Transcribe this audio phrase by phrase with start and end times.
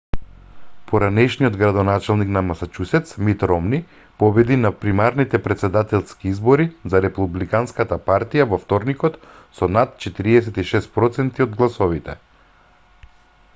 [0.91, 3.79] поранешниот градоначалник на масачусетс мит ромни
[4.23, 9.19] победи на примарните претседателски избори за републиканската партија во вторникот
[9.59, 12.17] со над 46 проценти од гласовите